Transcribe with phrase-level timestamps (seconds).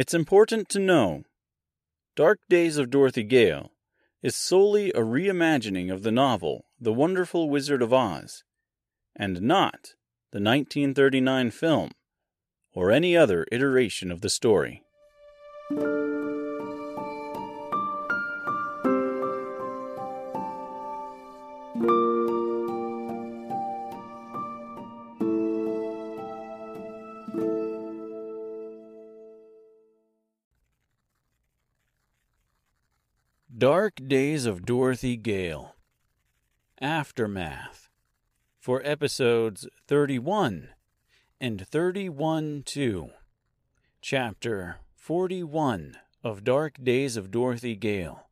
[0.00, 1.24] It's important to know
[2.16, 3.70] Dark Days of Dorothy Gale
[4.22, 8.42] is solely a reimagining of the novel The Wonderful Wizard of Oz,
[9.14, 9.92] and not
[10.32, 11.90] the 1939 film
[12.72, 14.82] or any other iteration of the story.
[33.90, 35.74] Dark Days of Dorothy Gale
[36.80, 37.88] Aftermath
[38.56, 40.68] for episodes 31
[41.40, 43.10] and 31 2.
[44.00, 48.28] Chapter 41 of Dark Days of Dorothy Gale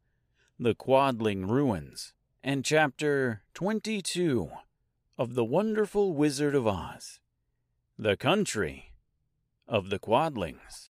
[0.61, 2.13] The Quadling Ruins
[2.45, 4.51] and Chapter 22
[5.19, 7.19] of The Wonderful Wizard of Oz
[7.99, 8.93] The Country
[9.67, 10.91] of the Quadlings.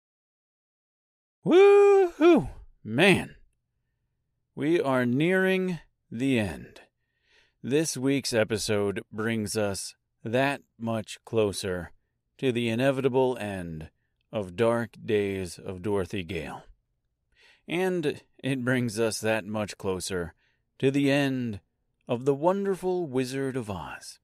[1.45, 2.49] Woo-hoo!
[2.83, 3.35] Man!
[4.59, 5.79] We are nearing
[6.11, 6.81] the end.
[7.63, 11.93] This week's episode brings us that much closer
[12.39, 13.89] to the inevitable end
[14.33, 16.63] of Dark Days of Dorothy Gale.
[17.69, 20.33] And it brings us that much closer
[20.79, 21.61] to the end
[22.05, 24.19] of The Wonderful Wizard of Oz.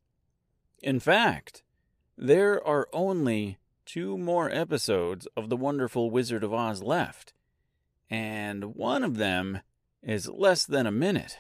[0.83, 1.63] In fact,
[2.17, 7.31] there are only two more episodes of The Wonderful Wizard of Oz left,
[8.09, 9.61] and one of them
[10.05, 11.39] is less than a minute.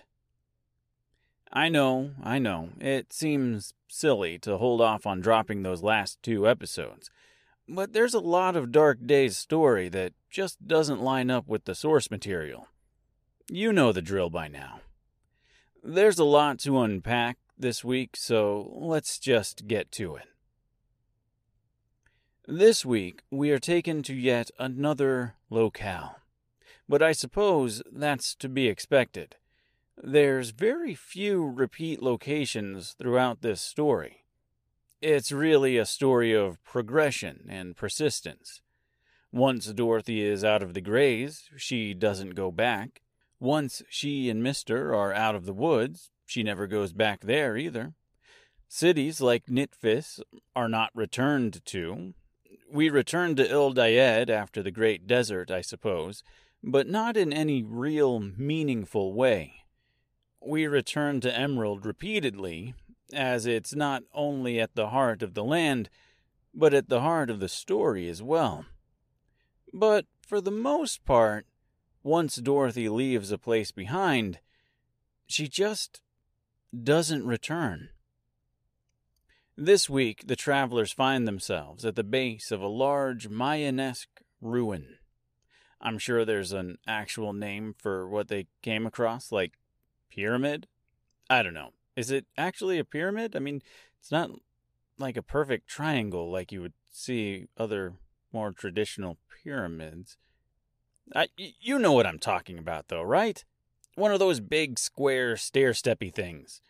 [1.53, 6.49] I know, I know, it seems silly to hold off on dropping those last two
[6.49, 7.09] episodes,
[7.69, 11.75] but there's a lot of Dark Days story that just doesn't line up with the
[11.75, 12.67] source material.
[13.49, 14.81] You know the drill by now.
[15.83, 20.25] There's a lot to unpack this week, so let's just get to it.
[22.47, 26.17] This week, we are taken to yet another locale
[26.87, 29.35] but I suppose that's to be expected.
[30.01, 34.25] There's very few repeat locations throughout this story.
[35.01, 38.61] It's really a story of progression and persistence.
[39.31, 43.01] Once Dorothy is out of the Greys, she doesn't go back.
[43.39, 47.93] Once she and Mister are out of the woods, she never goes back there either.
[48.67, 50.21] Cities like Knitfis
[50.55, 52.13] are not returned to.
[52.71, 56.23] We return to Il Dayed after the Great Desert, I suppose,
[56.67, 59.53] but not in any real meaningful way.
[60.41, 62.73] We return to Emerald repeatedly,
[63.13, 65.89] as it's not only at the heart of the land,
[66.55, 68.65] but at the heart of the story as well.
[69.71, 71.45] But for the most part,
[72.01, 74.39] once Dorothy leaves a place behind,
[75.27, 76.01] she just
[76.83, 77.89] doesn't return.
[79.55, 84.97] This week, the travelers find themselves at the base of a large Mayanesque ruin.
[85.81, 89.53] I'm sure there's an actual name for what they came across, like
[90.09, 90.67] pyramid.
[91.29, 91.71] I don't know.
[91.95, 93.35] Is it actually a pyramid?
[93.35, 93.61] I mean,
[93.99, 94.29] it's not
[94.97, 97.93] like a perfect triangle like you would see other
[98.31, 100.17] more traditional pyramids.
[101.15, 103.43] I, you know what I'm talking about, though, right?
[103.95, 106.61] One of those big square stair steppy things.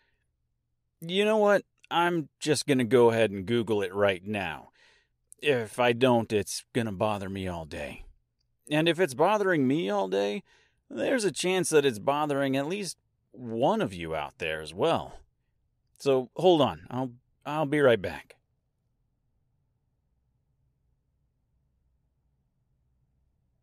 [1.01, 1.63] You know what?
[1.89, 4.69] I'm just going to go ahead and Google it right now.
[5.41, 8.05] If I don't, it's going to bother me all day.
[8.69, 10.43] And if it's bothering me all day,
[10.89, 12.97] there's a chance that it's bothering at least
[13.31, 15.19] one of you out there as well.
[15.99, 16.87] So hold on.
[16.89, 17.11] I'll
[17.45, 18.35] I'll be right back.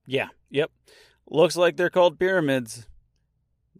[0.07, 0.71] Yeah, yep.
[1.29, 2.87] Looks like they're called pyramids.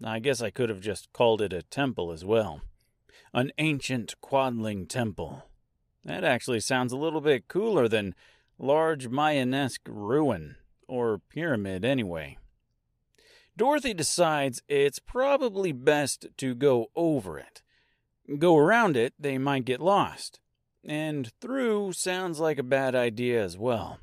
[0.05, 2.63] I guess I could have just called it a temple as well.
[3.35, 5.45] An ancient quadling temple.
[6.05, 8.15] That actually sounds a little bit cooler than
[8.59, 10.57] large Mayanesque ruin
[10.89, 12.39] or pyramid anyway.
[13.57, 17.63] Dorothy decides it's probably best to go over it.
[18.39, 20.41] Go around it, they might get lost.
[20.85, 23.99] And through sounds like a bad idea as well.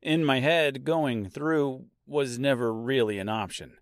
[0.00, 3.74] In my head, going through was never really an option.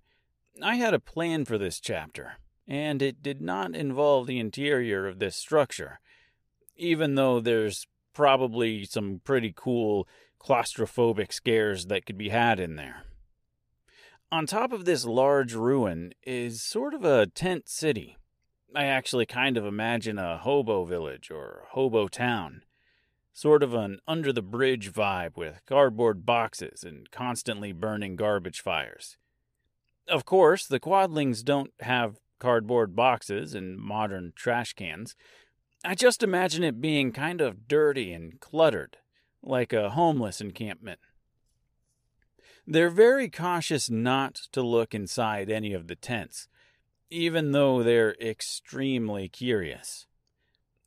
[0.62, 2.33] I had a plan for this chapter,
[2.69, 6.00] and it did not involve the interior of this structure,
[6.77, 10.06] even though there's probably some pretty cool
[10.41, 13.05] claustrophobic scares that could be had in there.
[14.33, 18.17] On top of this large ruin is sort of a tent city.
[18.75, 22.63] I actually kind of imagine a hobo village or hobo town.
[23.33, 29.17] Sort of an under the bridge vibe with cardboard boxes and constantly burning garbage fires.
[30.07, 35.17] Of course, the Quadlings don't have cardboard boxes and modern trash cans.
[35.85, 38.99] I just imagine it being kind of dirty and cluttered
[39.43, 41.01] like a homeless encampment.
[42.67, 46.49] They're very cautious not to look inside any of the tents,
[47.09, 50.07] even though they're extremely curious.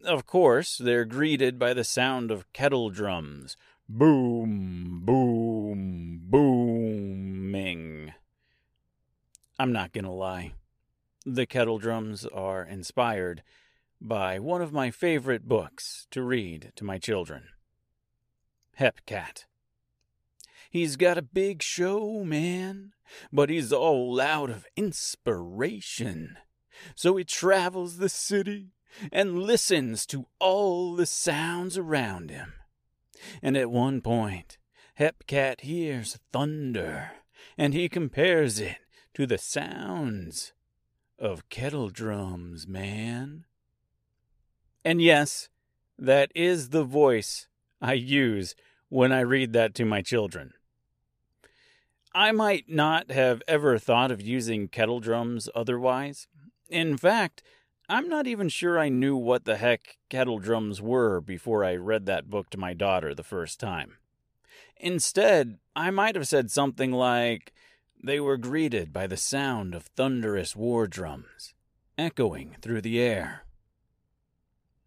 [0.05, 3.57] Of course, they're greeted by the sound of kettle drums.
[3.89, 8.13] Boom, boom, booming.
[9.59, 10.53] I'm not going to lie.
[11.25, 13.43] The kettle drums are inspired
[14.01, 17.43] by one of my favorite books to read to my children
[18.79, 19.45] Hepcat.
[20.69, 22.93] He's got a big show, man,
[23.31, 26.37] but he's all out of inspiration.
[26.95, 28.71] So he travels the city
[29.11, 32.53] and listens to all the sounds around him.
[33.41, 34.57] And at one point,
[34.99, 37.11] Hepcat hears thunder,
[37.57, 38.77] and he compares it
[39.13, 40.53] to the sounds
[41.19, 43.45] of kettle drums, man.
[44.83, 45.49] And yes,
[45.97, 47.47] that is the voice
[47.83, 48.55] I use
[48.87, 50.53] when I read that to my children.
[52.15, 56.27] I might not have ever thought of using kettle drums otherwise.
[56.69, 57.43] In fact,
[57.89, 62.05] I'm not even sure I knew what the heck kettle drums were before I read
[62.05, 63.97] that book to my daughter the first time.
[64.77, 67.51] Instead, I might have said something like,
[68.01, 71.53] They were greeted by the sound of thunderous war drums,
[71.97, 73.43] echoing through the air.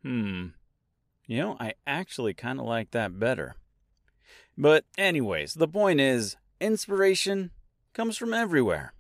[0.03, 0.47] Hmm.
[1.27, 3.57] You know, I actually kind of like that better.
[4.57, 7.51] But, anyways, the point is inspiration
[7.93, 8.93] comes from everywhere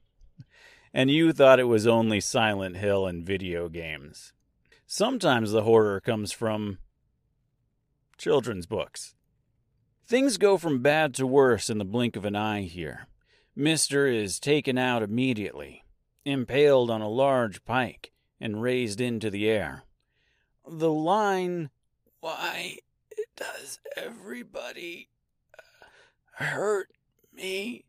[0.96, 4.32] and you thought it was only Silent Hill and video games.
[4.86, 6.78] Sometimes the horror comes from
[8.16, 9.14] children's books.
[10.06, 13.08] Things go from bad to worse in the blink of an eye here.
[13.54, 15.84] Mister is taken out immediately,
[16.24, 19.84] impaled on a large pike, and raised into the air.
[20.66, 21.68] The line,
[22.26, 22.78] Why
[23.36, 25.10] does everybody
[25.56, 26.88] uh, hurt
[27.32, 27.84] me?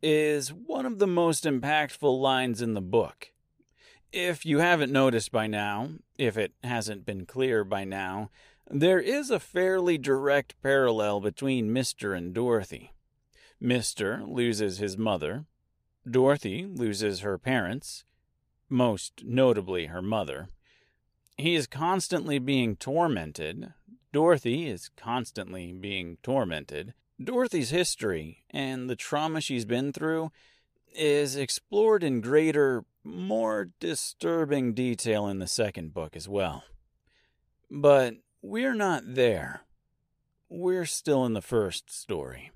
[0.00, 3.32] is one of the most impactful lines in the book.
[4.12, 8.30] If you haven't noticed by now, if it hasn't been clear by now,
[8.70, 12.16] there is a fairly direct parallel between Mr.
[12.16, 12.92] and Dorothy.
[13.60, 14.24] Mr.
[14.32, 15.46] loses his mother,
[16.08, 18.04] Dorothy loses her parents,
[18.68, 20.50] most notably her mother.
[21.36, 23.72] He is constantly being tormented.
[24.12, 26.94] Dorothy is constantly being tormented.
[27.22, 30.30] Dorothy's history and the trauma she's been through
[30.94, 36.62] is explored in greater, more disturbing detail in the second book as well.
[37.70, 39.62] But we're not there.
[40.48, 42.52] We're still in the first story.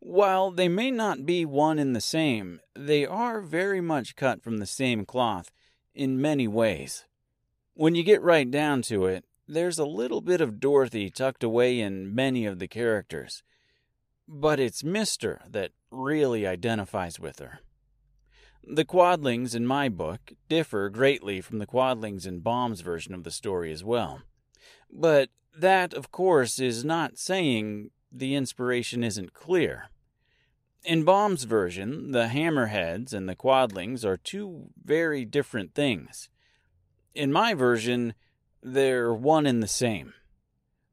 [0.00, 4.56] While they may not be one and the same, they are very much cut from
[4.56, 5.52] the same cloth
[5.94, 7.04] in many ways.
[7.80, 11.80] When you get right down to it, there's a little bit of Dorothy tucked away
[11.80, 13.42] in many of the characters
[14.30, 17.60] but it's Mister that really identifies with her.
[18.62, 23.32] The Quadlings in my book differ greatly from the Quadlings in Baum's version of the
[23.32, 24.22] story as well.
[24.88, 29.86] But that, of course, is not saying the inspiration isn't clear.
[30.84, 36.28] In Baum's version, the Hammerheads and the Quadlings are two very different things.
[37.14, 38.14] In my version,
[38.62, 40.14] they're one and the same.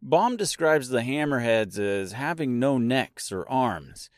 [0.02, 4.10] Baum describes the hammerheads as having no necks or arms,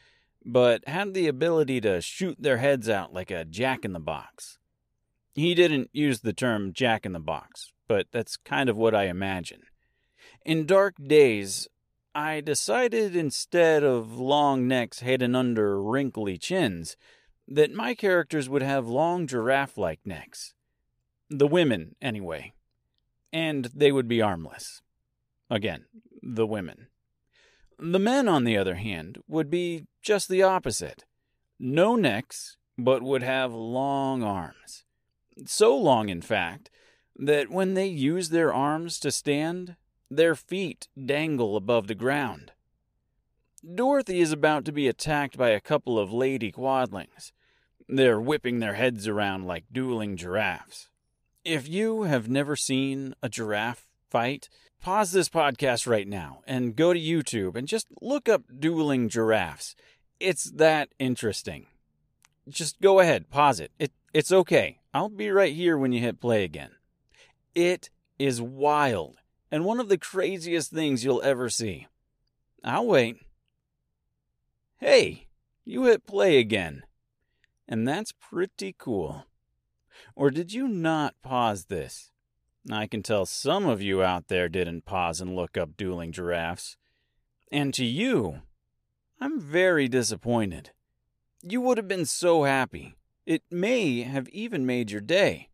[0.46, 4.58] but had the ability to shoot their heads out like a jack in the box.
[5.34, 9.06] He didn't use the term jack in the box, but that's kind of what I
[9.06, 9.62] imagine.
[10.46, 11.68] In Dark Days,
[12.14, 16.98] I decided instead of long necks hidden under wrinkly chins,
[17.48, 20.54] that my characters would have long giraffe like necks.
[21.30, 22.54] The women, anyway.
[23.32, 24.82] And they would be armless.
[25.50, 25.86] Again,
[26.22, 26.88] the women.
[27.78, 31.06] The men, on the other hand, would be just the opposite.
[31.60, 34.84] No necks, but would have long arms.
[35.46, 36.70] So long, in fact,
[37.16, 39.76] that when they use their arms to stand,
[40.10, 42.52] their feet dangle above the ground.
[43.76, 47.34] Dorothy is about to be attacked by a couple of lady quadlings.
[47.88, 50.89] They're whipping their heads around like dueling giraffes.
[51.46, 54.50] If you have never seen a giraffe fight,
[54.82, 59.76] pause this podcast right now and go to YouTube and just look up dueling giraffes.
[60.20, 61.68] It's that interesting.
[62.50, 63.72] Just go ahead, pause it.
[63.80, 64.80] It it's okay.
[64.94, 66.72] I'll be right here when you hit play again.
[67.56, 69.18] It is wild
[69.52, 71.88] and one of the craziest things you'll ever see.
[72.64, 73.18] I'll wait.
[74.78, 75.28] Hey,
[75.64, 76.84] you hit play again.
[77.68, 79.26] And that's pretty cool.
[80.16, 82.12] Or did you not pause this?
[82.72, 86.78] I can tell some of you out there didn't pause and look up dueling giraffes.
[87.52, 88.42] And to you,
[89.20, 90.72] I'm very disappointed.
[91.42, 92.96] You would have been so happy.
[93.26, 95.50] It may have even made your day.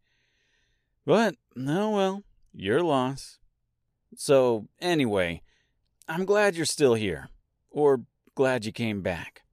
[1.06, 2.24] But, oh well,
[2.54, 3.40] your loss.
[4.16, 5.42] So, anyway,
[6.08, 7.30] I'm glad you're still here.
[7.70, 8.02] Or
[8.34, 9.44] glad you came back.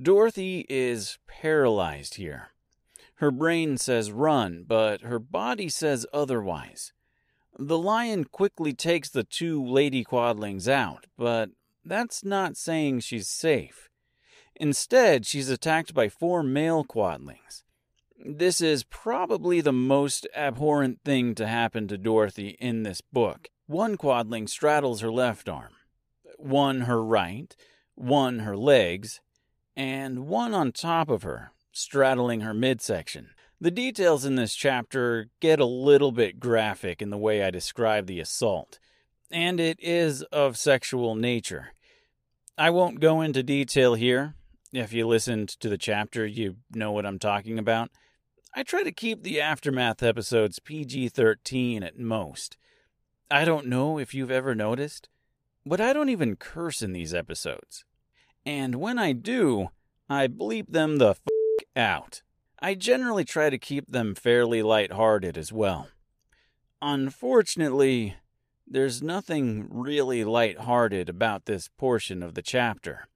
[0.00, 2.50] Dorothy is paralyzed here.
[3.20, 6.94] Her brain says run, but her body says otherwise.
[7.58, 11.50] The lion quickly takes the two lady quadlings out, but
[11.84, 13.90] that's not saying she's safe.
[14.56, 17.62] Instead, she's attacked by four male quadlings.
[18.16, 23.50] This is probably the most abhorrent thing to happen to Dorothy in this book.
[23.66, 25.74] One quadling straddles her left arm,
[26.38, 27.54] one her right,
[27.96, 29.20] one her legs,
[29.76, 33.30] and one on top of her, straddling her midsection.
[33.60, 38.06] The details in this chapter get a little bit graphic in the way I describe
[38.06, 38.78] the assault,
[39.30, 41.74] and it is of sexual nature.
[42.56, 44.34] I won't go into detail here.
[44.72, 47.90] If you listened to the chapter, you know what I'm talking about.
[48.54, 52.56] I try to keep the Aftermath episodes PG 13 at most.
[53.30, 55.08] I don't know if you've ever noticed,
[55.64, 57.84] but I don't even curse in these episodes.
[58.44, 59.68] And when I do,
[60.08, 61.20] I bleep them the f
[61.76, 62.22] out.
[62.60, 65.88] I generally try to keep them fairly light-hearted as well.
[66.82, 68.16] Unfortunately,
[68.66, 73.08] there's nothing really light-hearted about this portion of the chapter.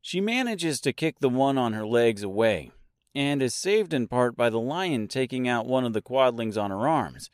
[0.00, 2.70] She manages to kick the one on her legs away,
[3.14, 6.70] and is saved in part by the lion taking out one of the quadlings on
[6.70, 7.30] her arms.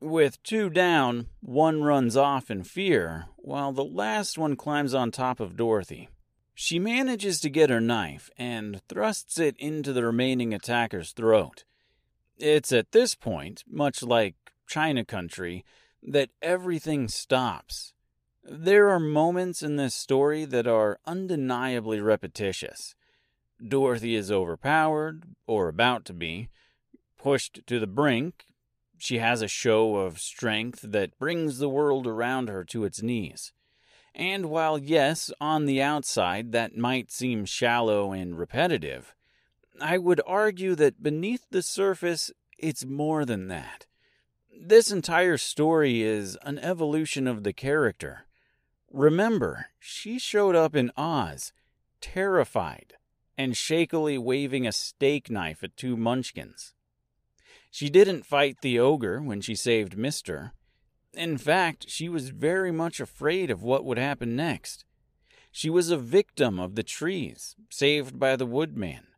[0.00, 5.40] With two down, one runs off in fear, while the last one climbs on top
[5.40, 6.08] of Dorothy.
[6.62, 11.64] She manages to get her knife and thrusts it into the remaining attacker's throat.
[12.36, 14.34] It's at this point, much like
[14.68, 15.64] China Country,
[16.02, 17.94] that everything stops.
[18.44, 22.94] There are moments in this story that are undeniably repetitious.
[23.66, 26.50] Dorothy is overpowered, or about to be,
[27.16, 28.44] pushed to the brink.
[28.98, 33.54] She has a show of strength that brings the world around her to its knees.
[34.14, 39.14] And while, yes, on the outside that might seem shallow and repetitive,
[39.80, 43.86] I would argue that beneath the surface it's more than that.
[44.60, 48.26] This entire story is an evolution of the character.
[48.92, 51.52] Remember, she showed up in Oz,
[52.00, 52.94] terrified,
[53.38, 56.74] and shakily waving a steak knife at two munchkins.
[57.70, 60.52] She didn't fight the ogre when she saved Mister.
[61.14, 64.84] In fact, she was very much afraid of what would happen next.
[65.50, 69.08] She was a victim of the trees, saved by the woodman,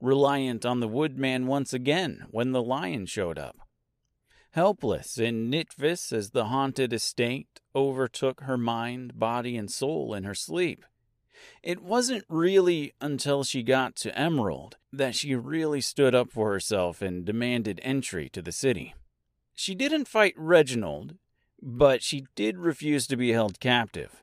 [0.00, 3.58] reliant on the woodman once again when the lion showed up.
[4.52, 10.34] Helpless in Nitvis as the haunted estate overtook her mind, body, and soul in her
[10.34, 10.86] sleep.
[11.62, 17.02] It wasn't really until she got to Emerald that she really stood up for herself
[17.02, 18.94] and demanded entry to the city.
[19.54, 21.16] She didn't fight Reginald,
[21.62, 24.22] but she did refuse to be held captive.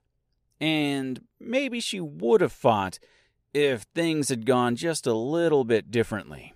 [0.59, 2.99] And maybe she would have fought
[3.53, 6.53] if things had gone just a little bit differently.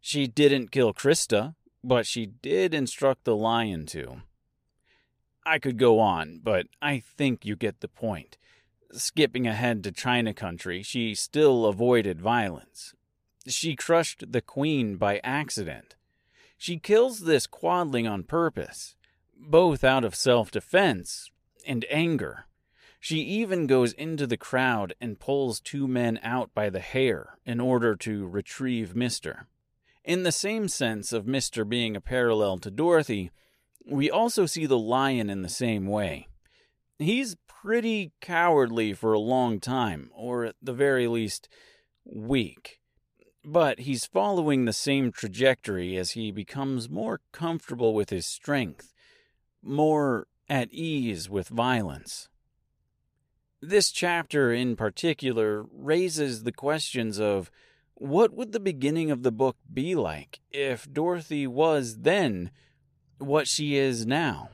[0.00, 4.22] She didn't kill Krista, but she did instruct the lion to.
[5.44, 8.36] I could go on, but I think you get the point.
[8.92, 12.94] Skipping ahead to China Country, she still avoided violence.
[13.48, 15.96] She crushed the queen by accident.
[16.56, 18.94] She kills this quadling on purpose
[19.42, 21.30] both out of self defense
[21.66, 22.46] and anger.
[23.00, 27.60] She even goes into the crowd and pulls two men out by the hair in
[27.60, 29.48] order to retrieve Mister.
[30.04, 33.30] In the same sense of Mister being a parallel to Dorothy,
[33.84, 36.28] we also see the lion in the same way.
[36.98, 41.48] He's pretty cowardly for a long time, or at the very least,
[42.04, 42.80] weak.
[43.44, 48.91] But he's following the same trajectory as he becomes more comfortable with his strength
[49.62, 52.28] more at ease with violence.
[53.60, 57.50] This chapter in particular raises the questions of
[57.94, 62.50] what would the beginning of the book be like if Dorothy was then
[63.18, 64.50] what she is now?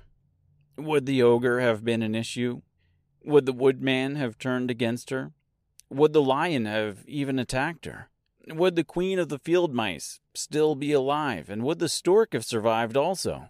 [0.76, 2.60] Would the ogre have been an issue?
[3.24, 5.32] Would the woodman have turned against her?
[5.90, 8.10] Would the lion have even attacked her?
[8.46, 11.50] Would the queen of the field mice still be alive?
[11.50, 13.48] And would the stork have survived also?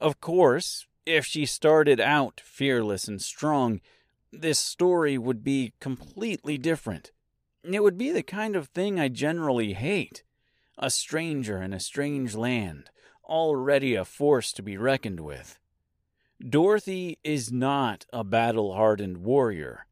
[0.00, 3.80] Of course, if she started out fearless and strong,
[4.32, 7.12] this story would be completely different.
[7.64, 10.22] It would be the kind of thing I generally hate
[10.78, 12.90] a stranger in a strange land,
[13.24, 15.58] already a force to be reckoned with.
[16.46, 19.86] Dorothy is not a battle hardened warrior.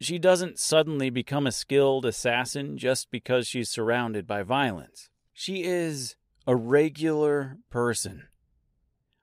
[0.00, 5.08] She doesn't suddenly become a skilled assassin just because she's surrounded by violence.
[5.32, 8.27] She is a regular person.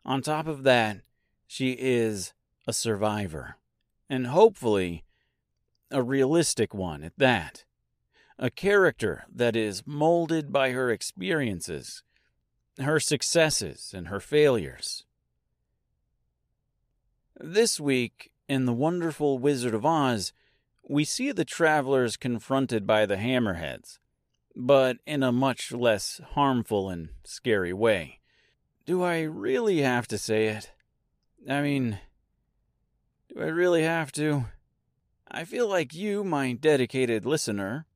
[0.06, 1.02] On top of that,
[1.48, 2.34] she is
[2.68, 3.58] a survivor,
[4.08, 5.04] and hopefully
[5.90, 7.64] a realistic one at that.
[8.38, 12.04] A character that is molded by her experiences,
[12.78, 15.06] her successes, and her failures.
[17.40, 20.34] This week, in The Wonderful Wizard of Oz,
[20.88, 23.98] we see the travelers confronted by the hammerheads,
[24.56, 28.20] but in a much less harmful and scary way.
[28.86, 30.72] Do I really have to say it?
[31.50, 32.00] I mean,
[33.34, 34.46] do I really have to?
[35.28, 37.88] I feel like you, my dedicated listener,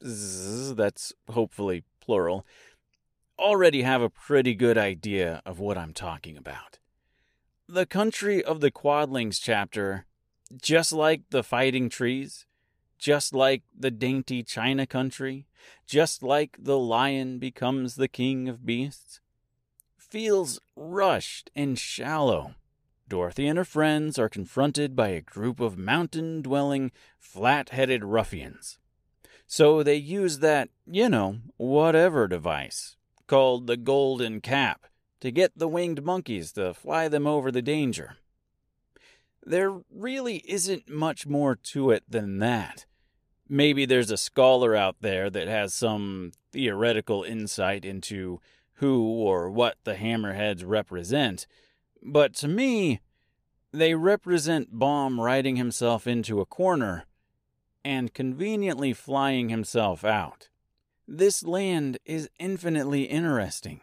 [0.00, 2.46] that's hopefully plural,
[3.38, 6.78] already have a pretty good idea of what I'm talking about.
[7.68, 10.06] The Country of the Quadlings chapter,
[10.62, 12.46] just like the Fighting Trees,
[12.98, 15.46] just like the dainty China country,
[15.86, 19.20] just like the lion becomes the king of beasts,
[20.08, 22.54] feels rushed and shallow.
[23.08, 28.78] Dorothy and her friends are confronted by a group of mountain dwelling, flat headed ruffians.
[29.46, 32.96] So they use that, you know, whatever device,
[33.26, 34.86] called the Golden Cap,
[35.20, 38.16] to get the winged monkeys to fly them over the danger.
[39.44, 42.86] There really isn't much more to it than that.
[43.48, 48.40] Maybe there's a scholar out there that has some theoretical insight into
[48.76, 51.46] who or what the hammerheads represent,
[52.02, 53.00] but to me,
[53.72, 57.04] they represent Baum riding himself into a corner
[57.84, 60.48] and conveniently flying himself out.
[61.06, 63.80] This land is infinitely interesting.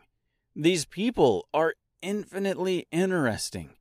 [0.56, 3.72] These people are infinitely interesting.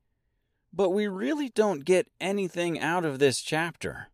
[0.73, 4.09] But we really don't get anything out of this chapter.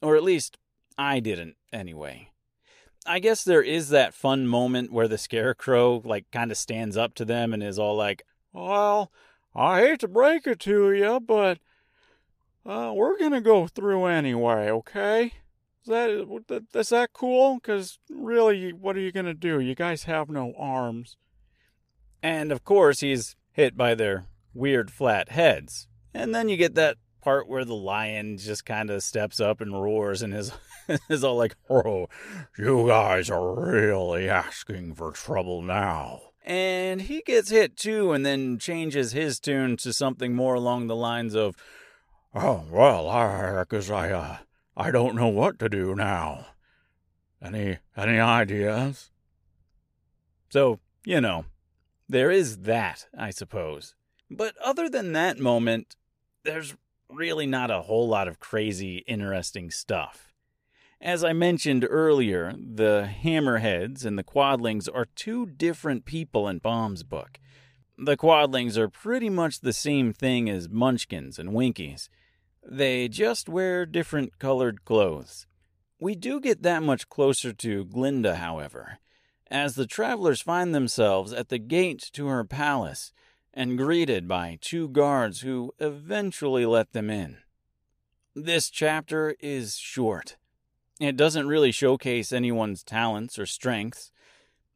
[0.00, 0.58] Or at least,
[0.96, 2.30] I didn't, anyway.
[3.06, 7.14] I guess there is that fun moment where the scarecrow, like, kind of stands up
[7.14, 9.10] to them and is all like, Well,
[9.54, 11.58] I hate to break it to you, but
[12.66, 15.32] uh, we're gonna go through anyway, okay?
[15.82, 17.56] Is that is that cool?
[17.56, 19.60] Because really, what are you gonna do?
[19.60, 21.16] You guys have no arms.
[22.22, 25.86] And of course, he's hit by their weird flat heads.
[26.12, 29.82] And then you get that part where the lion just kind of steps up and
[29.82, 30.52] roars and is
[31.08, 32.06] is all like, "Oh,
[32.56, 38.60] you guys are really asking for trouble now." And he gets hit too, and then
[38.60, 41.56] changes his tune to something more along the lines of,
[42.32, 44.36] "Oh well, I I uh,
[44.76, 46.46] I don't know what to do now.
[47.42, 49.10] Any any ideas?"
[50.48, 51.46] So you know,
[52.08, 53.96] there is that, I suppose.
[54.30, 55.96] But other than that moment,
[56.44, 56.76] there's
[57.10, 60.32] really not a whole lot of crazy, interesting stuff.
[61.00, 67.02] As I mentioned earlier, the Hammerheads and the Quadlings are two different people in Baum's
[67.02, 67.38] book.
[67.98, 72.08] The Quadlings are pretty much the same thing as Munchkins and Winkies.
[72.66, 75.46] They just wear different colored clothes.
[76.00, 78.98] We do get that much closer to Glinda, however,
[79.50, 83.12] as the travelers find themselves at the gate to her palace
[83.56, 87.38] and greeted by two guards who eventually let them in.
[88.34, 90.36] This chapter is short.
[91.00, 94.12] It doesn't really showcase anyone's talents or strengths,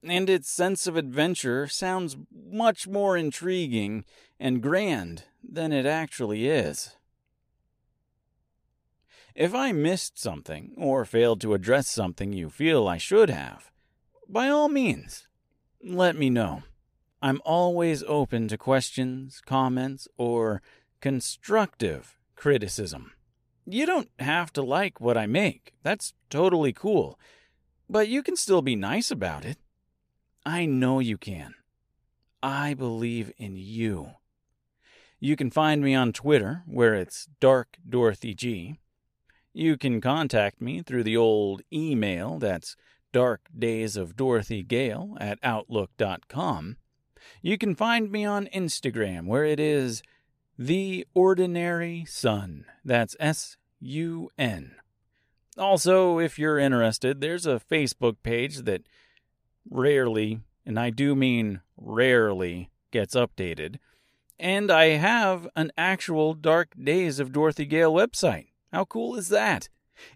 [0.02, 4.06] and its sense of adventure sounds much more intriguing
[4.40, 6.96] and grand than it actually is.
[9.34, 13.70] If I missed something or failed to address something you feel I should have,
[14.26, 15.28] by all means,
[15.84, 16.62] let me know.
[17.22, 20.62] I'm always open to questions, comments, or
[21.00, 23.12] constructive criticism.
[23.66, 25.74] You don't have to like what I make.
[25.82, 27.18] That's totally cool.
[27.88, 29.58] But you can still be nice about it.
[30.46, 31.54] I know you can.
[32.42, 34.12] I believe in you.
[35.18, 38.78] You can find me on Twitter, where it's Dark Dorothy G.
[39.52, 42.76] You can contact me through the old email that's
[43.12, 46.76] darkdaysofdorothygale at outlook.com.
[47.42, 50.02] You can find me on Instagram, where it is
[50.58, 52.66] The Ordinary Sun.
[52.84, 54.76] That's S U N.
[55.58, 58.82] Also, if you're interested, there's a Facebook page that
[59.68, 63.76] rarely, and I do mean rarely, gets updated.
[64.38, 68.48] And I have an actual Dark Days of Dorothy Gale website.
[68.72, 69.68] How cool is that?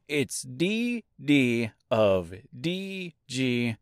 [0.08, 3.76] It's dd of dg.com.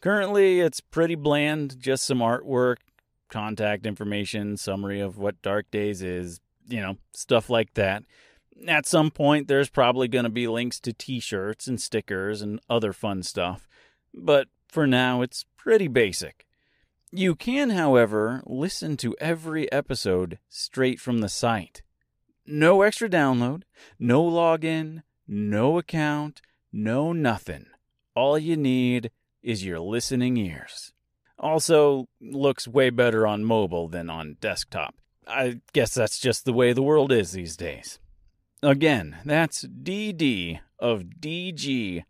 [0.00, 2.76] Currently, it's pretty bland, just some artwork,
[3.28, 8.04] contact information, summary of what Dark Days is, you know, stuff like that.
[8.66, 12.60] At some point, there's probably going to be links to t shirts and stickers and
[12.68, 13.68] other fun stuff,
[14.14, 16.46] but for now, it's pretty basic.
[17.10, 21.82] You can, however, listen to every episode straight from the site.
[22.46, 23.62] No extra download,
[23.98, 27.66] no login, no account, no nothing.
[28.14, 29.10] All you need
[29.48, 30.92] is your listening ears.
[31.38, 34.94] Also, looks way better on mobile than on desktop.
[35.26, 37.98] I guess that's just the way the world is these days.
[38.62, 42.04] Again, that's dd of dg.com.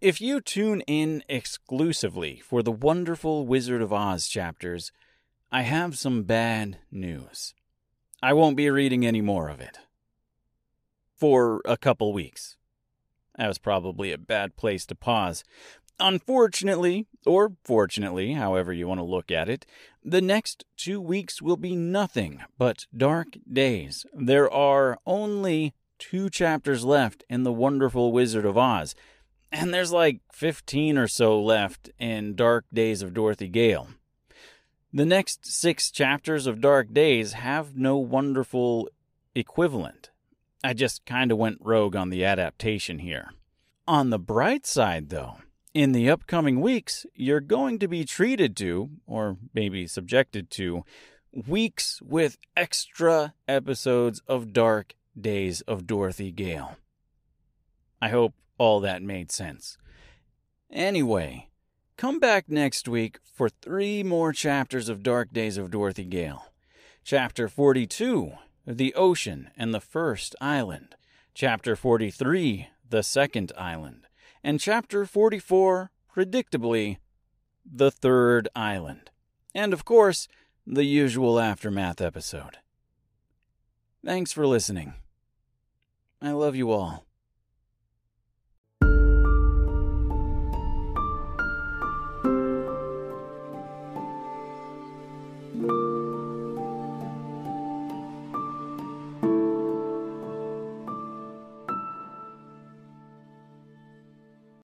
[0.00, 4.92] If you tune in exclusively for the wonderful Wizard of Oz chapters,
[5.52, 7.52] I have some bad news.
[8.22, 9.78] I won't be reading any more of it.
[11.16, 12.57] For a couple weeks.
[13.38, 15.44] That was probably a bad place to pause.
[16.00, 19.64] Unfortunately, or fortunately, however you want to look at it,
[20.04, 24.04] the next two weeks will be nothing but dark days.
[24.12, 28.94] There are only two chapters left in The Wonderful Wizard of Oz,
[29.50, 33.88] and there's like 15 or so left in Dark Days of Dorothy Gale.
[34.92, 38.88] The next six chapters of Dark Days have no wonderful
[39.34, 40.10] equivalent.
[40.62, 43.30] I just kind of went rogue on the adaptation here.
[43.86, 45.38] On the bright side, though,
[45.72, 50.84] in the upcoming weeks, you're going to be treated to, or maybe subjected to,
[51.32, 56.76] weeks with extra episodes of Dark Days of Dorothy Gale.
[58.02, 59.78] I hope all that made sense.
[60.70, 61.48] Anyway,
[61.96, 66.46] come back next week for three more chapters of Dark Days of Dorothy Gale.
[67.04, 68.32] Chapter 42,
[68.70, 70.94] The Ocean and the First Island.
[71.32, 74.06] Chapter 43, The Second Island.
[74.44, 76.98] And Chapter 44, predictably,
[77.64, 79.10] The Third Island.
[79.54, 80.28] And of course,
[80.66, 82.58] the usual Aftermath episode.
[84.04, 84.92] Thanks for listening.
[86.20, 87.07] I love you all.